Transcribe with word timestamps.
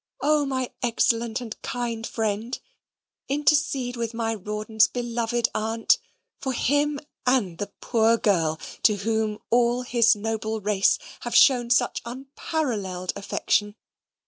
O, 0.21 0.47
my 0.47 0.71
excellent 0.81 1.41
and 1.41 1.61
kind 1.61 2.07
friend, 2.07 2.57
intercede 3.29 3.95
with 3.95 4.15
my 4.15 4.33
Rawdon's 4.33 4.87
beloved 4.87 5.47
aunt 5.53 5.99
for 6.39 6.53
him 6.53 6.99
and 7.27 7.59
the 7.59 7.71
poor 7.81 8.17
girl 8.17 8.59
to 8.81 8.95
whom 8.95 9.37
all 9.51 9.83
HIS 9.83 10.15
NOBLE 10.15 10.59
RACE 10.61 10.97
have 11.19 11.35
shown 11.35 11.69
such 11.69 12.01
UNPARALLELED 12.03 13.13
AFFECTION. 13.15 13.75